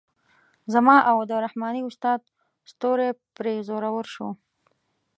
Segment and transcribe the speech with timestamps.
[0.73, 2.19] زما او د رحماني استاد
[2.71, 4.29] ستوری پرې زورور شو.